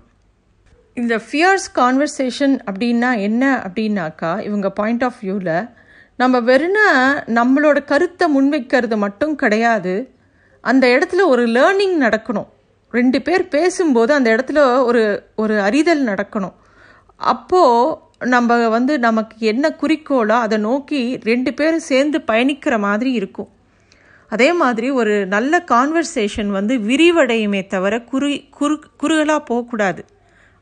இந்த 0.94 1.16
ஃபியர்ஸ் 1.16 1.68
கான்வர்சேஷன் 1.74 2.58
அப்படின்னா 2.70 3.20
என்ன 3.20 3.56
அப்படின்னாக்கா 3.56 4.40
இவங்க 4.40 4.70
பாயிண்ட் 4.70 5.04
ஆஃப் 5.04 5.14
வியூவில் 5.20 5.66
நம்ம 6.16 6.40
வெறுனா 6.40 6.88
நம்மளோட 7.26 7.84
கருத்தை 7.84 8.26
முன்வைக்கிறது 8.38 8.96
மட்டும் 8.96 9.36
கிடையாது. 9.36 10.10
அந்த 10.60 10.86
இடத்துல 10.86 11.26
ஒரு 11.26 11.46
லேர்னிங் 11.46 12.02
நடக்கணும். 12.02 12.46
ரெண்டு 12.90 13.22
பேர் 13.22 13.48
பேசும்போது 13.48 14.14
அந்த 14.14 14.30
இடத்துல 14.34 14.84
ஒரு 14.84 15.26
ஒரு 15.36 15.60
அறிதல் 15.60 16.06
நடக்கணும். 16.06 16.54
அப்போது 17.16 17.98
நம்ம 18.32 18.68
வந்து 18.68 18.94
நமக்கு 18.98 19.36
என்ன 19.46 19.68
குறிக்கோளோ 19.80 20.36
அதை 20.46 20.58
நோக்கி 20.58 21.00
ரெண்டு 21.22 21.50
பேரும் 21.54 21.86
சேர்ந்து 21.90 22.18
பயணிக்கிற 22.26 22.74
மாதிரி 22.78 23.12
இருக்கும். 23.12 23.48
அதே 24.28 24.52
மாதிரி 24.52 24.88
ஒரு 24.90 25.14
நல்ல 25.26 25.64
கான்வர்சேஷன் 25.70 26.50
வந்து 26.56 26.74
விரிவடையுமே 26.78 27.60
தவிர 27.66 27.94
குறு 28.10 28.30
குறு 28.50 28.76
குறுகலாக 28.96 29.40
போகக்கூடாது. 29.40 30.02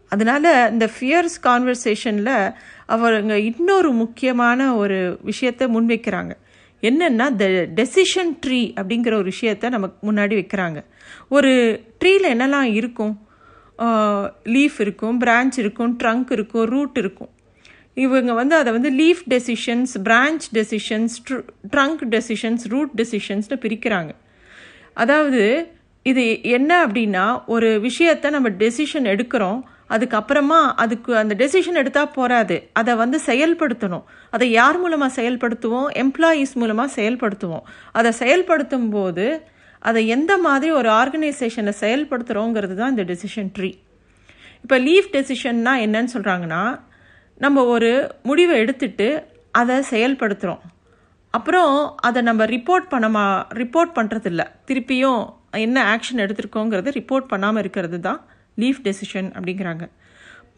அதனால் 0.08 0.70
இந்த 0.70 0.86
ஃபியர்ஸ் 0.94 1.36
கான்வர்சேஷனில் 1.42 2.54
அவங்க 2.86 3.38
இன்னொரு 3.38 3.90
முக்கியமான 3.92 4.60
ஒரு 4.76 5.18
விஷயத்தை 5.22 5.66
முன்வைக்கிறாங்க. 5.76 6.32
என்னென்னா 6.82 7.26
த 7.40 7.44
டெசிஷன் 7.78 8.32
ட்ரீ 8.46 8.60
அப்படிங்கிற 8.80 9.12
ஒரு 9.14 9.30
விஷயத்த 9.32 9.70
நமக்கு 9.70 9.98
முன்னாடி 10.08 10.34
வைக்கிறாங்க. 10.40 10.78
ஒரு 11.28 11.52
ட்ரீயில் 12.00 12.32
என்னெல்லாம் 12.34 12.68
இருக்கும்? 12.80 13.14
லீஃப் 14.54 14.78
இருக்கும் 14.78 15.20
பிரான்ச் 15.20 15.56
இருக்கும் 15.56 15.92
ட்ரங்க் 16.02 16.32
இருக்கும் 16.32 16.64
ரூட் 16.64 16.98
இருக்கும். 17.02 17.30
இவங்க 17.96 18.32
வந்து 18.32 18.54
அதை 18.56 18.72
வந்து 18.72 18.90
leaf 18.90 19.22
decisions 19.30 19.92
branch 20.08 20.44
decisions 20.58 21.14
trunk 21.74 22.02
decisions 22.14 22.64
root 22.68 22.92
டெசிஷன்ஸ்னு 23.00 23.58
பிரிக்கிறாங்க. 23.64 24.10
அதாவது 24.94 25.42
இது 26.02 26.42
என்ன 26.42 26.86
அப்படின்னா 26.86 27.42
ஒரு 27.46 27.80
விஷயத்தை 27.80 28.30
நம்ம 28.30 28.48
டெசிஷன் 28.48 29.06
எடுக்கிறோம் 29.12 29.60
அதுக்கப்புறமா 29.90 30.58
அதுக்கு 30.76 31.16
அந்த 31.16 31.34
டெசிஷன் 31.34 31.78
எடுத்தால் 31.80 32.10
போகாது 32.10 32.56
அதை 32.72 32.92
வந்து 32.94 33.20
செயல்படுத்தணும். 33.26 34.04
அதை 34.30 34.50
யார் 34.50 34.78
மூலமாக 34.78 35.22
செயல்படுத்துவோம்? 35.22 35.88
எம்ப்ளாயீஸ் 36.02 36.54
மூலமாக 36.54 37.02
செயல்படுத்துவோம். 37.02 37.64
அதை 37.92 38.12
செயல்படுத்தும் 38.12 38.90
போது 38.90 39.26
அதை 39.78 40.06
எந்த 40.06 40.32
மாதிரி 40.38 40.72
ஒரு 40.72 40.88
ஆர்கனைசேஷனில் 40.88 41.80
செயல்படுத்துகிறோங்கிறது 41.80 42.74
தான் 42.74 42.96
இந்த 42.96 43.04
டெசிஷன் 43.12 43.50
ட்ரீ 43.58 43.70
இப்போ 44.64 44.78
லீவ் 44.78 45.06
டெசிஷன்னா 45.12 45.72
என்னன்னு 45.84 46.12
சொல்கிறாங்கன்னா 46.14 46.62
நம்ம 47.38 47.64
ஒரு 47.64 48.10
முடிவை 48.22 48.58
எடுத்துட்டு 48.58 49.26
அதை 49.50 49.78
செயல்படுத்துகிறோம் 49.90 50.60
அப்புறம் 51.30 51.96
அதை 51.96 52.22
நம்ம 52.22 52.44
ரிப்போர்ட் 52.44 52.86
பண்ணமா 52.90 53.44
ரிப்போர்ட் 53.54 53.92
பண்ணுறதில்ல 53.94 54.46
திருப்பியும் 54.66 55.32
என்ன 55.50 55.96
ஆக்ஷன் 55.96 56.16
எடுத்திருக்கோங்கிறது 56.16 56.90
ரிப்போர்ட் 56.98 57.26
பண்ணாமல் 57.26 57.62
இருக்கிறது 57.62 58.00
தான் 58.00 58.26
லீஃப் 58.56 58.80
டெசிஷன் 58.82 59.30
அப்படிங்கிறாங்க. 59.32 59.88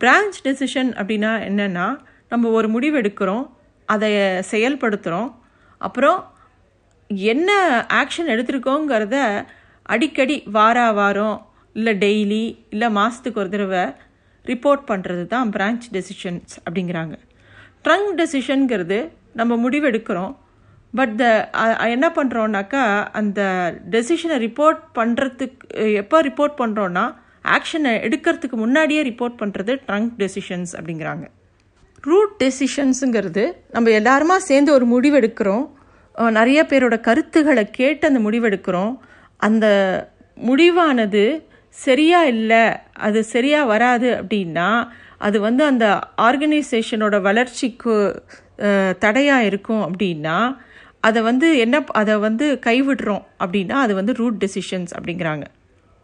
பிரான்ச் 0.01 0.39
டெசிஷன் 0.45 0.91
அப்படின்னா 0.93 1.33
என்னென்னா 1.49 1.97
நம்ம 2.29 2.49
ஒரு 2.49 2.69
முடிவு 2.69 3.01
எடுக்கிறோம் 3.01 3.51
அதை 3.87 4.13
செயல்படுத்துகிறோம் 4.51 5.35
அப்புறம் 5.79 6.33
என்ன 7.09 7.81
ஆக்ஷன் 7.93 8.27
எடுத்திருக்கோங்கிறத 8.27 9.45
அடிக்கடி 9.83 10.43
வாரா 10.47 10.91
வாரம் 10.91 11.47
இல்லை 11.73 11.99
டெய்லி 11.99 12.59
இல்லை 12.71 12.91
மாதத்துக்கு 12.91 13.41
ஒரு 13.41 13.49
தடவை 13.49 13.95
ரிப்போர்ட் 14.51 14.83
பண்ணுறது 14.91 15.25
தான் 15.35 15.51
பிரான்ச் 15.57 15.85
டெசிஷன்ஸ் 15.97 16.55
அப்படிங்கிறாங்க. 16.65 17.15
ட்ரங்க் 17.87 18.11
டெசிஷனுங்கிறது 18.21 18.99
நம்ம 19.41 19.53
முடிவெடுக்கிறோம். 19.65 20.33
பட் 20.99 21.15
த 21.21 21.27
என்ன 21.95 22.07
பண்ணுறோன்னாக்கா 22.17 22.83
அந்த 23.21 23.41
டெசிஷனை 23.95 24.37
ரிப்போர்ட் 24.47 24.83
பண்ணுறதுக்கு 24.99 25.87
எப்போ 26.03 26.19
ரிப்போர்ட் 26.29 26.55
பண்ணுறோன்னா 26.63 27.05
ஆக்ஷனை 27.57 27.93
எடுக்கிறதுக்கு 28.07 28.57
முன்னாடியே 28.65 29.01
ரிப்போர்ட் 29.09 29.41
பண்ணுறது 29.41 29.73
ட்ரங்க் 29.89 30.13
டெசிஷன்ஸ் 30.21 30.73
அப்படிங்கிறாங்க. 30.79 31.25
ரூட் 32.09 32.33
டெசிஷன்ஸுங்கிறது 32.43 33.45
நம்ம 33.75 33.91
எல்லாருமா 34.01 34.37
சேர்ந்து 34.51 34.71
ஒரு 34.77 34.87
முடிவெடுக்கிறோம். 34.95 35.65
நிறைய 36.39 36.61
பேரோட 36.71 36.97
கருத்துக்களை 37.09 37.65
கேட்டு 37.79 38.05
அந்த 38.11 38.21
முடிவெடுக்கிறோம். 38.27 38.93
அந்த 39.47 39.67
முடிவானது 40.49 41.25
சரியாக 41.75 42.31
இல்லை 42.35 42.65
அது 43.07 43.19
சரியாக 43.25 43.71
வராது 43.73 44.09
அப்படின்னா 44.21 44.69
அது 45.27 45.37
வந்து 45.41 45.63
அந்த 45.65 45.87
ஆர்கனைசேஷனோட 46.29 47.17
வளர்ச்சிக்கு 47.21 47.95
தடையாக 49.05 49.49
இருக்கும் 49.51 49.85
அப்படின்னா 49.87 50.37
அதை 51.09 51.21
வந்து 51.23 51.49
என்ன 51.59 51.77
அதை 52.01 52.15
வந்து 52.27 52.47
கைவிடுறோம் 52.67 53.25
அப்படின்னா 53.43 53.77
அது 53.85 53.93
வந்து 53.95 54.13
ரூட் 54.21 54.39
டெசிஷன்ஸ் 54.45 54.93
அப்படிங்கிறாங்க. 54.97 55.45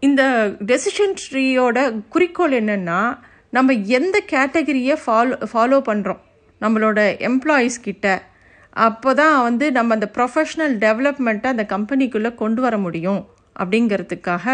இந்த 0.02 0.22
டெசிஷன் 0.70 1.14
ட்ரீயோட 1.22 1.78
குறிக்கோள் 2.08 2.56
என்னென்னா 2.60 3.00
நம்ம 3.56 3.72
எந்த 3.98 4.16
கேட்டகரியை 4.32 4.96
ஃபாலோ 5.04 5.36
ஃபாலோ 5.52 5.78
பண்ணுறோம் 5.90 6.20
நம்மளோட 6.60 6.98
எம்ப்ளாயீஸ் 7.30 7.78
கிட்ட. 7.86 8.06
அப்போ 8.86 9.10
தான் 9.20 9.36
வந்து 9.42 9.66
நம்ம 9.76 9.94
அந்த 9.94 10.08
ப்ரொஃபஷ்னல் 10.16 10.74
டெவலப்மெண்ட்டை 10.86 11.48
அந்த 11.54 11.64
கம்பெனிக்குள்ளே 11.74 12.30
கொண்டு 12.42 12.60
வர 12.62 12.74
முடியும் 12.78 13.22
அப்படிங்கிறதுக்காக 13.60 14.46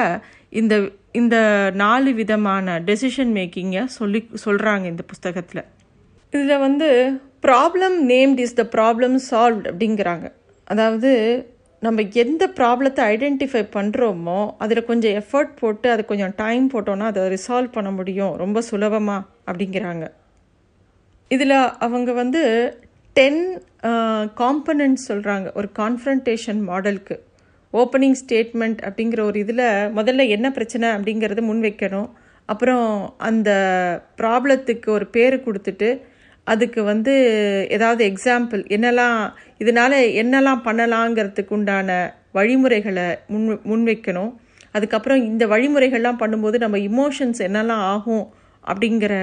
இந்த 0.61 0.75
இந்த 1.21 1.37
நாலு 1.83 2.11
விதமான 2.21 2.77
டெசிஷன் 2.89 3.33
மேக்கிங்கை 3.37 3.83
சொல்லி 3.99 4.21
சொல்கிறாங்க 4.45 4.85
இந்த 4.93 5.03
புஸ்தகத்தில். 5.11 5.63
இதில் 6.33 6.63
வந்து 6.67 6.89
problem 7.47 7.97
named 8.13 8.41
is 8.45 8.57
the 8.61 8.65
problem 8.77 9.17
solved 9.29 9.69
அப்படிங்கிறாங்க. 9.71 10.27
அதாவது 10.73 11.11
நம்ம 11.83 12.03
எந்த 12.23 12.45
ப்ராப்ளத்தை 12.59 13.03
ஐடென்டிஃபை 13.15 13.63
பண்ணுறோமோ 13.77 14.39
அதில் 14.65 14.89
கொஞ்சம் 14.91 15.17
எஃபர்ட் 15.21 15.53
போட்டு 15.61 15.87
அது 15.95 16.03
கொஞ்சம் 16.11 16.35
டைம் 16.43 16.65
போட்டோன்னா 16.73 17.09
அதை 17.13 17.23
ரிசால்வ் 17.37 17.77
பண்ண 17.77 17.91
முடியும். 17.99 18.33
ரொம்ப 18.43 18.61
சுலபமாக 18.71 19.27
அப்படிங்கிறாங்க. 19.49 20.07
இதில் 21.31 21.57
அவங்க 21.87 22.11
வந்து 22.23 22.43
டென் 23.17 23.43
காம்பனன்ட்ஸ் 24.43 25.07
சொல்கிறாங்க 25.11 25.47
ஒரு 25.59 25.69
கான்ஃபரன்டேஷன் 25.81 26.61
மாடலுக்கு 26.71 27.17
ஓப்பனிங் 27.77 28.19
ஸ்டேட்மெண்ட் 28.21 28.81
அப்படிங்கிற 28.83 29.21
ஒரு 29.21 29.39
இதில் 29.39 29.65
முதல்ல 29.95 30.25
என்ன 30.29 30.47
பிரச்சனை 30.51 30.87
அப்படிங்கிறத 30.91 31.43
முன்வைக்கணும் 31.47 32.09
அப்புறம் 32.49 32.87
அந்த 33.21 33.51
ப்ராப்ளத்துக்கு 34.19 34.89
ஒரு 34.91 35.07
பேர் 35.07 35.37
கொடுத்துட்டு 35.45 35.89
அதுக்கு 36.47 36.81
வந்து 36.85 37.13
ஏதாவது 37.69 38.03
எக்ஸாம்பிள் 38.11 38.61
என்னெல்லாம் 38.69 39.17
இதனால் 39.59 39.97
என்னெல்லாம் 40.17 40.65
பண்ணலாங்கிறதுக்கு 40.65 41.55
உண்டான 41.55 41.91
வழிமுறைகளை 42.33 43.07
முன் 43.27 43.47
முன்வைக்கணும் 43.65 44.33
அதுக்கப்புறம் 44.73 45.21
இந்த 45.23 45.45
வழிமுறைகள்லாம் 45.47 46.21
பண்ணும்போது 46.21 46.57
நம்ம 46.59 46.79
இமோஷன்ஸ் 46.89 47.41
என்னெல்லாம் 47.41 47.85
ஆகும் 47.87 48.25
அப்படிங்கிற 48.65 49.15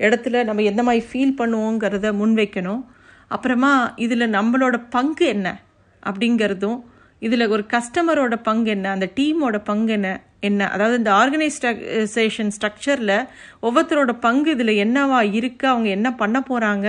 இடத்துல 0.00 0.36
நம்ம 0.44 0.62
எந்த 0.62 0.82
மாதிரி 0.82 1.02
ஃபீல் 1.10 1.38
பண்ணுவோங்கிறத 1.38 2.08
முன்வைக்கணும் 2.16 2.82
அப்புறமா 3.30 3.72
இதில் 3.96 4.32
நம்மளோட 4.32 4.76
பங்கு 4.90 5.26
என்ன 5.26 5.48
அப்படிங்கிறதும் 6.02 6.78
இதில் 7.26 7.50
ஒரு 7.54 7.62
கஸ்டமரோட 7.72 8.34
பங்கு 8.48 8.70
என்ன? 8.74 8.86
அந்த 8.94 9.06
டீமோட 9.18 9.56
பங்கு 9.70 9.92
என்ன? 9.96 10.08
என்ன? 10.48 10.60
அதாவது 10.74 10.96
இந்த 11.00 11.10
ஆர்கனைசேஷன் 11.20 12.50
ஸ்ட்ரக்சரில் 12.56 13.16
ஒவ்வொருத்தரோட 13.66 14.12
பங்கு 14.26 14.50
இதில் 14.56 14.72
என்னவா 14.84 15.18
இருக்குது 15.38 15.70
அவங்க 15.72 15.88
என்ன 15.96 16.08
பண்ண 16.22 16.38
போகிறாங்க 16.48 16.86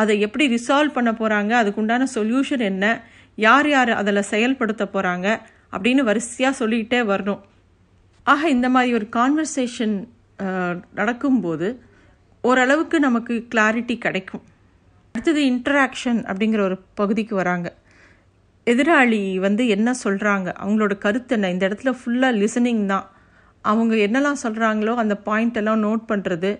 அதை 0.00 0.14
எப்படி 0.26 0.44
ரிசால்வ் 0.54 0.96
பண்ண 0.96 1.10
போகிறாங்க 1.20 1.52
அதுக்குண்டான 1.62 2.06
சொல்யூஷன் 2.16 2.64
என்ன? 2.70 2.84
யார் 3.38 3.68
யார் 3.74 3.92
அதில் 4.00 4.28
செயல்படுத்த 4.32 4.84
போகிறாங்க 4.94 5.26
அப்படின்னு 5.74 6.02
வரிசையாக 6.08 6.58
சொல்லிக்கிட்டே 6.60 7.00
வரணும். 7.12 7.40
ஆக 8.26 8.48
இந்த 8.56 8.68
மாதிரி 8.74 8.92
ஒரு 8.98 9.06
கான்வர்சேஷன் 9.16 9.96
நடக்கும்போது 11.00 11.68
ஓரளவுக்கு 12.44 12.96
நமக்கு 13.06 13.34
கிளாரிட்டி 13.54 13.96
கிடைக்கும். 14.04 14.44
அடுத்தது 15.14 15.40
இன்ட்ராக்ஷன் 15.52 16.20
அப்படிங்கிற 16.30 16.60
ஒரு 16.68 16.78
பகுதிக்கு 17.00 17.34
வராங்க. 17.40 17.68
எதிராளி 18.66 19.38
வந்து 19.38 19.68
என்ன 19.68 19.94
சொல்கிறாங்க 20.04 20.48
அவங்களோட 20.62 20.98
கருத்து 20.98 21.34
என்ன? 21.34 21.50
இந்த 21.50 21.68
இடத்துல 21.68 21.90
ஃபுல்லாக 22.00 22.38
லிசனிங் 22.42 22.86
தான். 22.86 23.06
அவங்க 23.62 23.94
என்னெல்லாம் 23.94 24.42
சொல்கிறாங்களோ 24.42 24.94
அந்த 24.94 25.16
பாயிண்ட் 25.16 25.56
எல்லாம் 25.56 25.82
நோட் 25.82 26.02
பண்ணுறது 26.08 26.52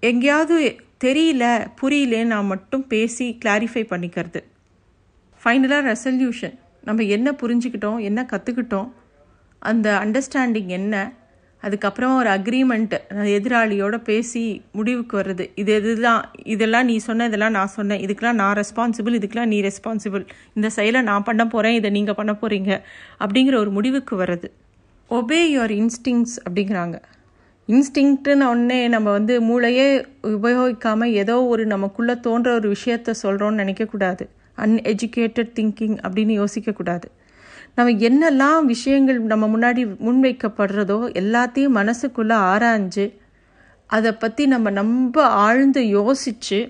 எங்கேயாவது 0.00 0.56
தெரியல 1.04 1.44
புரியலேன்னு 1.82 2.32
நான் 2.32 2.50
மட்டும் 2.52 2.86
பேசி 2.86 3.38
கிளாரிஃபை 3.44 3.82
பண்ணிக்கிறது. 3.92 4.40
ஃபைனலாக 5.44 5.88
ரெசல்யூஷன் 5.92 6.56
நம்ம 6.82 7.02
என்ன 7.02 7.30
புரிஞ்சுக்கிட்டோம் 7.42 8.00
என்ன 8.00 8.26
கற்றுக்கிட்டோம் 8.32 8.90
அந்த 9.58 9.88
அண்டர்ஸ்டாண்டிங் 10.04 10.66
என்ன? 10.66 11.12
அதுக்கப்புறம் 11.60 12.16
ஒரு 12.16 12.28
அக்ரிமெண்ட் 12.30 12.94
எதிராளியோட 13.36 13.96
பேசி 14.10 14.42
முடிவுக்கு 14.72 15.14
வர்றது. 15.18 15.44
இது 15.54 15.74
இதுதான் 15.74 16.22
இதெல்லாம் 16.54 16.84
நீ 16.84 16.96
சொன்ன 16.98 17.26
இதெல்லாம் 17.30 17.56
நான் 17.58 17.74
சொன்னேன். 17.76 18.02
இதுக்கெல்லாம் 18.06 18.40
நான் 18.42 18.56
ரெஸ்பான்சிபிள் 18.60 19.18
இதுக்கெல்லாம் 19.18 19.52
நீ 19.52 19.60
ரெஸ்பான்சிபிள் 19.62 20.24
இந்த 20.54 20.70
செயலை 20.78 21.02
நான் 21.02 21.22
பண்ண 21.22 21.46
போகிறேன் 21.46 21.74
இதை 21.74 21.90
நீங்கள் 21.90 22.14
பண்ண 22.14 22.34
போகிறீங்க 22.42 22.80
அப்படிங்கிற 23.24 23.56
ஒரு 23.64 23.70
முடிவுக்கு 23.70 24.16
வர்றது. 24.22 24.50
ஒபே 25.10 25.40
யுவர் 25.54 25.74
இன்ஸ்டிங்ஸ் 25.80 26.34
அப்படிங்கிறாங்க. 26.48 26.96
இன்ஸ்டிங்க்ட்டுன்னு 27.68 28.46
ஒன்னே 28.52 28.88
நம்ம 28.88 29.10
வந்து 29.10 29.34
மூளையே 29.40 29.88
உபயோகிக்காமல் 30.22 31.12
ஏதோ 31.22 31.36
ஒரு 31.44 31.66
நமக்குள்ளே 31.66 32.14
தோன்ற 32.20 32.54
ஒரு 32.54 32.76
விஷயத்த 32.76 33.14
சொல்கிறோன்னு 33.22 33.62
நினைக்கக்கூடாது. 33.62 34.24
அன்எஜுகேட்டட் 34.58 35.52
திங்கிங் 35.58 35.96
அப்படின்னு 36.06 36.34
யோசிக்கக்கூடாது. 36.42 37.06
நம்ம 37.74 37.92
என்னெல்லாம் 38.08 38.64
விஷயங்கள் 38.64 39.18
நம்ம 39.22 39.46
முன்னாடி 39.54 39.82
முன்வைக்கப்படுறதோ 40.06 40.98
எல்லாத்தையும் 41.20 41.76
மனசுக்குள்ளே 41.78 42.36
ஆராய்ஞ்சு 42.50 43.06
அதை 43.86 44.12
பற்றி 44.12 44.46
நம்ம 44.46 44.70
ரொம்ப 44.70 45.24
ஆழ்ந்து 45.26 45.88
யோசித்து 45.88 46.60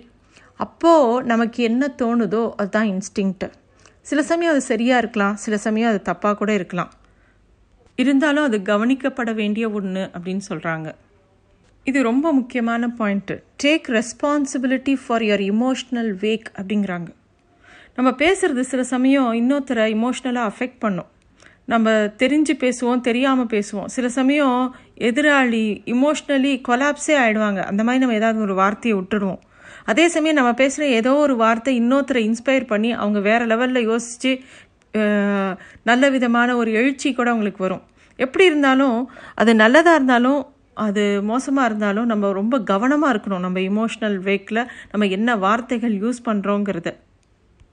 அப்போது 0.57 1.27
நமக்கு 1.27 1.63
என்ன 1.63 1.95
தோணுதோ 2.03 2.43
அதுதான் 2.57 2.89
இன்ஸ்டிங்க்ட்டு 2.89 3.49
சில 4.03 4.23
சமயம் 4.23 4.53
அது 4.53 4.61
சரியாக 4.61 4.99
இருக்கலாம் 4.99 5.35
சில 5.35 5.57
சமயம் 5.57 5.91
அது 5.91 6.01
தப்பாக 6.13 6.35
கூட 6.35 6.53
இருக்கலாம். 6.53 6.91
இருந்தாலும் 7.95 8.45
அது 8.45 8.59
கவனிக்கப்பட 8.59 9.35
வேண்டிய 9.35 9.71
ஒன்று 9.71 10.11
அப்படின்னு 10.15 10.41
சொல்கிறாங்க 10.49 10.95
இது 11.85 12.03
ரொம்ப 12.03 12.33
முக்கியமான 12.33 12.89
point 12.99 13.37
take 13.65 13.89
responsibility 13.89 14.97
for 15.07 15.23
your 15.23 15.45
emotional 15.53 16.11
wake 16.25 16.49
அப்படிங்கிறாங்க. 16.57 17.09
நம்ம 17.97 18.11
பேசுகிறது 18.23 18.63
சில 18.73 18.83
சமயம் 18.95 19.31
இன்னொருத்தரை 19.41 19.85
இமோஷ்னலாக 19.97 20.51
அஃபெக்ட் 20.51 20.81
பண்ணும். 20.85 21.09
நம்ம 21.73 21.91
தெரிஞ்சு 22.21 22.55
பேசுவோம் 22.63 23.03
தெரியாமல் 23.09 23.51
பேசுவோம். 23.55 23.89
சில 23.95 24.07
சமயம் 24.19 24.61
எதிராளி 25.09 25.65
இமோஷ்னலி 25.95 26.53
கொலாப்ஸே 26.69 27.15
ஆகிடுவாங்க 27.23 27.61
அந்த 27.71 27.83
மாதிரி 27.87 28.03
நம்ம 28.03 28.17
ஏதாவது 28.21 28.41
ஒரு 28.47 28.55
வார்த்தையை 28.63 28.95
விட்டுடுவோம் 28.99 29.41
அதே 29.91 30.05
சமயம் 30.15 30.39
நம்ம 30.39 30.53
பேசுகிற 30.61 30.87
ஏதோ 31.01 31.13
ஒரு 31.25 31.35
வார்த்தை 31.43 31.73
இன்னொருத்தரை 31.81 32.23
இன்ஸ்பயர் 32.29 32.67
பண்ணி 32.73 32.91
அவங்க 33.03 33.19
வேறு 33.29 33.45
லெவலில் 33.53 33.89
யோசித்து 33.91 34.33
நல்ல 35.91 36.05
விதமான 36.17 36.57
ஒரு 36.61 36.71
எழுச்சி 36.81 37.09
கூட 37.19 37.29
அவங்களுக்கு 37.33 37.63
வரும். 37.67 37.85
எப்படி 38.19 38.45
இருந்தாலும் 38.51 38.97
அது 39.43 39.51
நல்லதாக 39.63 39.99
இருந்தாலும் 39.99 40.41
அது 40.87 41.05
மோசமாக 41.31 41.69
இருந்தாலும் 41.71 42.11
நம்ம 42.13 42.33
ரொம்ப 42.41 42.59
கவனமாக 42.73 43.13
இருக்கணும். 43.15 43.45
நம்ம 43.47 43.61
இமோஷ்னல் 43.71 44.19
வேக்கில் 44.29 44.63
நம்ம 44.93 45.07
என்ன 45.19 45.37
வார்த்தைகள் 45.47 45.95
யூஸ் 46.03 46.21
பண்ணுறோங்கிறத 46.29 46.91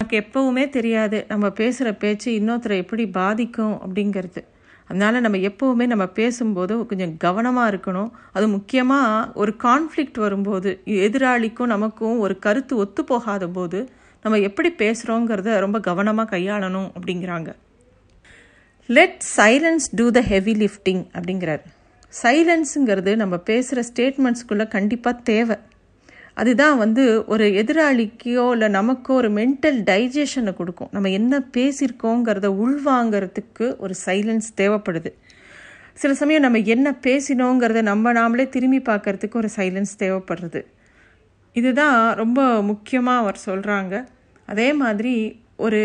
நமக்கு 0.07 0.25
எப்போவுமே 0.25 0.69
தெரியாது. 0.69 1.17
நம்ம 1.27 1.45
பேசுகிற 1.49 1.89
பேச்சு 2.01 2.29
இன்னொருத்தரை 2.39 2.75
எப்படி 2.83 3.03
பாதிக்கும் 3.17 3.73
அப்படிங்கிறது. 3.85 4.41
அதனால் 4.89 5.23
நம்ம 5.25 5.37
எப்போவுமே 5.49 5.85
நம்ம 5.93 6.05
பேசும்போது 6.19 6.73
கொஞ்சம் 6.85 7.17
கவனமாக 7.17 7.71
இருக்கணும். 7.73 8.09
அது 8.31 8.45
முக்கியமாக 8.47 9.31
ஒரு 9.33 9.53
கான்ஃப்ளிக்ட் 9.63 10.19
வரும்போது 10.25 10.71
எதிராளிக்கும் 10.85 11.71
நமக்கும் 11.73 12.15
ஒரு 12.19 12.39
கருத்து 12.39 12.75
ஒத்து 12.75 13.03
போகாத 13.03 13.47
போது 13.47 13.81
நம்ம 14.23 14.39
எப்படி 14.39 14.69
பேசுகிறோங்கிறத 14.77 15.59
ரொம்ப 15.65 15.79
கவனமாக 15.79 16.37
கையாளணும் 16.37 16.89
அப்படிங்கிறாங்க. 16.97 17.49
Let 18.85 19.21
silence 19.37 19.87
do 19.95 20.11
the 20.11 20.21
heavy 20.21 20.53
lifting 20.63 21.03
அப்படிங்கிறார். 21.17 21.65
சைலன்ஸுங்கிறது 22.23 23.15
நம்ம 23.15 23.37
பேசுகிற 23.51 23.81
ஸ்டேட்மெண்ட்ஸ்குள்ளே 23.89 24.67
கண்டிப்பாக 24.67 25.25
தேவை. 25.31 25.57
அதுதான் 26.41 26.75
வந்து 26.83 27.03
ஒரு 27.33 27.45
எதிராளிக்கோ 27.61 28.45
இல்லை 28.55 28.67
நமக்கோ 28.77 29.11
ஒரு 29.21 29.29
மென்டல் 29.37 29.79
டைஜஷனை 29.89 30.51
கொடுக்கும். 30.59 30.91
நம்ம 30.95 31.09
என்ன 31.19 31.39
பேசியிருக்கோங்கிறத 31.55 32.49
உள்வாங்கிறதுக்கு 32.63 33.67
ஒரு 33.83 33.93
சைலன்ஸ் 34.05 34.49
தேவைப்படுது. 34.61 35.11
சில 36.01 36.11
சமயம் 36.21 36.45
நம்ம 36.45 36.59
என்ன 36.75 36.87
பேசினோங்கிறத 37.07 37.81
நம்ம 37.91 38.11
நாமளே 38.19 38.45
திரும்பி 38.55 38.81
பார்க்கறதுக்கு 38.89 39.39
ஒரு 39.41 39.49
சைலன்ஸ் 39.55 39.93
தேவைப்படுறது. 40.03 40.61
இதுதான் 41.55 41.97
ரொம்ப 42.21 42.39
முக்கியமாக 42.71 43.21
அவர் 43.23 43.39
சொல்கிறாங்க 43.47 43.93
அதே 44.47 44.69
மாதிரி 44.81 45.15
ஒரு 45.65 45.79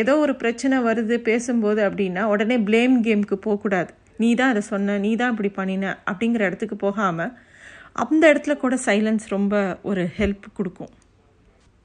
ஏதோ 0.00 0.12
ஒரு 0.24 0.34
பிரச்சனை 0.42 0.76
வருது 0.88 1.16
பேசும்போது 1.28 1.80
அப்படின்னா 1.88 2.22
உடனே 2.34 2.56
ப்ளேம் 2.68 2.94
கேமுக்கு 3.06 3.36
போகக்கூடாது. 3.46 3.90
நீ 4.22 4.28
தான் 4.40 4.52
அதை 4.52 4.62
சொன்ன 4.72 4.96
நீ 5.04 5.10
தான் 5.20 5.32
இப்படி 5.34 5.50
பண்ணின 5.58 5.84
அப்படிங்கிற 6.10 6.42
இடத்துக்கு 6.48 6.76
போகாமல் 6.86 7.32
அந்த 7.96 8.22
இடத்துல 8.32 8.54
கூட 8.64 8.74
சைலன்ஸ் 8.86 9.24
ரொம்ப 9.36 9.54
ஒரு 9.90 10.02
ஹெல்ப் 10.18 10.46
கொடுக்கும். 10.58 10.92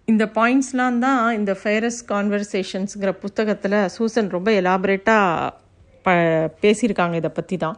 இந்த 0.08 0.26
பாயிண்ட்ஸ்லாம் 0.38 1.00
தான் 1.06 1.22
இந்த 1.38 1.52
ஃபேரஸ் 1.62 2.00
கான்வர்சேஷன்ஸுங்கிற 2.12 3.12
புத்தகத்தில் 3.24 3.78
சூசன் 3.96 4.30
ரொம்ப 4.36 4.50
எலாபரேட்டாக 4.60 5.52
ப 6.06 6.14
பேசியிருக்காங்க 6.64 7.16
இதை 7.22 7.32
பற்றி 7.40 7.56
தான். 7.66 7.78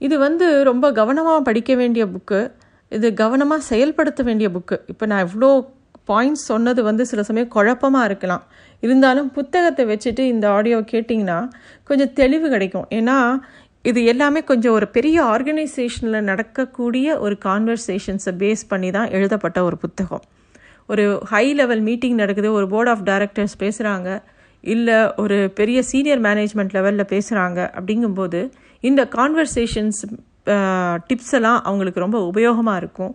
இது 0.00 0.16
வந்து 0.26 0.46
ரொம்ப 0.70 0.86
கவனமாக 1.00 1.44
படிக்க 1.48 1.74
வேண்டிய 1.82 2.04
புக்கு 2.14 2.40
இது 2.92 3.08
கவனமாக 3.22 3.66
செயல்படுத்த 3.70 4.22
வேண்டிய 4.28 4.48
புக்கு 4.56 4.76
இப்போ 4.92 5.04
நான் 5.12 5.24
இவ்வளோ 5.26 5.50
பாயிண்ட்ஸ் 6.10 6.44
சொன்னது 6.50 6.80
வந்து 6.88 7.04
சில 7.10 7.20
சமயம் 7.28 7.54
குழப்பமாக 7.54 8.08
இருக்கலாம். 8.08 8.44
இருந்தாலும் 8.82 9.28
புத்தகத்தை 9.36 9.84
வச்சுட்டு 9.92 10.22
இந்த 10.32 10.46
ஆடியோ 10.56 10.78
கேட்டிங்கன்னா 10.92 11.38
கொஞ்சம் 11.88 12.12
தெளிவு 12.20 12.46
கிடைக்கும். 12.54 12.86
ஏன்னா 12.98 13.16
இது 13.88 14.00
எல்லாமே 14.12 14.40
கொஞ்சம் 14.50 14.74
ஒரு 14.76 14.86
பெரிய 14.94 15.16
ஆர்கனைசேஷனில் 15.32 16.26
நடக்கக்கூடிய 16.28 17.18
ஒரு 17.24 17.34
கான்வர்சேஷன்ஸை 17.44 18.32
பேஸ் 18.42 18.62
பண்ணி 18.68 18.88
தான் 18.96 19.10
எழுதப்பட்ட 19.16 19.58
ஒரு 19.68 19.76
புத்தகம். 19.82 20.22
ஒரு 20.92 21.04
ஹை 21.32 21.44
லெவல் 21.60 21.82
மீட்டிங் 21.88 22.16
நடக்குது 22.22 22.48
ஒரு 22.58 22.66
போர்ட் 22.72 22.90
ஆஃப் 22.92 23.02
டைரக்டர்ஸ் 23.10 23.54
பேசுகிறாங்க 23.62 24.08
இல்லை 24.72 24.96
ஒரு 25.22 25.36
பெரிய 25.58 25.78
சீனியர் 25.90 26.20
மேனேஜ்மெண்ட் 26.20 26.74
லெவலில் 26.76 27.10
பேசுகிறாங்க 27.12 27.58
அப்படிங்கும்போது 27.78 28.40
இந்த 28.80 29.02
கான்வர்சேஷன்ஸ் 29.16 30.00
டிப்ஸ் 31.08 31.34
எல்லாம் 31.38 31.60
அவங்களுக்கு 31.68 32.02
ரொம்ப 32.04 32.18
உபயோகமாக 32.30 32.80
இருக்கும். 32.82 33.12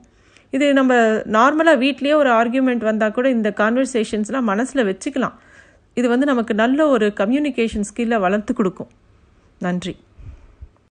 இது 0.55 0.65
நம்ம 0.79 0.93
நார்மலாக 1.37 1.81
வீட்லேயே 1.83 2.15
ஒரு 2.21 2.31
ஆர்கியூமெண்ட் 2.39 2.85
வந்தால் 2.89 3.15
கூட 3.17 3.27
இந்த 3.37 3.49
கான்வர்சேஷன்ஸ்லாம் 3.61 4.49
மனசில் 4.51 4.87
வச்சுக்கலாம். 4.91 5.35
இது 5.99 6.07
வந்து 6.13 6.29
நமக்கு 6.31 6.55
நல்ல 6.63 6.87
ஒரு 6.95 7.09
கம்யூனிகேஷன் 7.21 7.87
ஸ்கில்லை 7.89 8.19
வளர்த்து 8.25 8.53
கொடுக்கும். 8.53 8.91
நன்றி. 9.67 9.93